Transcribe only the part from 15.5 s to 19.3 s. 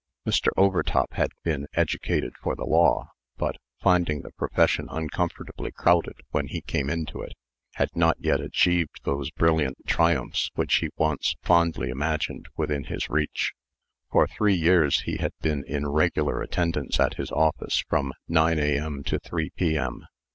in regular attendance at his office from nine A.M. to